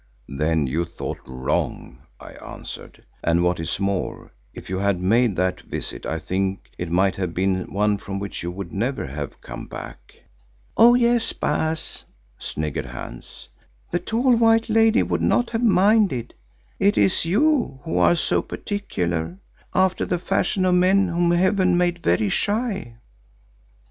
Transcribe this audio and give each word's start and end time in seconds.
"Then 0.35 0.65
you 0.65 0.83
thought 0.83 1.19
wrong," 1.27 1.99
I 2.19 2.31
answered, 2.33 3.05
"and 3.23 3.43
what 3.43 3.59
is 3.59 3.79
more, 3.79 4.31
if 4.51 4.67
you 4.67 4.79
had 4.79 4.99
made 4.99 5.35
that 5.35 5.61
visit 5.61 6.07
I 6.07 6.17
think 6.17 6.71
it 6.75 6.89
might 6.89 7.17
have 7.17 7.35
been 7.35 7.71
one 7.71 7.99
from 7.99 8.17
which 8.17 8.41
you 8.41 8.49
would 8.49 8.73
never 8.73 9.05
have 9.05 9.39
come 9.41 9.67
back." 9.67 10.19
"Oh 10.75 10.95
yes, 10.95 11.33
Baas," 11.33 12.03
sniggered 12.39 12.87
Hans. 12.87 13.49
"The 13.91 13.99
tall 13.99 14.35
white 14.35 14.69
lady 14.69 15.03
would 15.03 15.21
not 15.21 15.51
have 15.51 15.61
minded. 15.61 16.33
It 16.79 16.97
is 16.97 17.23
you 17.25 17.79
who 17.83 17.99
are 17.99 18.15
so 18.15 18.41
particular, 18.41 19.37
after 19.75 20.03
the 20.03 20.17
fashion 20.17 20.65
of 20.65 20.73
men 20.73 21.09
whom 21.09 21.29
Heaven 21.29 21.77
made 21.77 21.99
very 21.99 22.29
shy." 22.29 22.95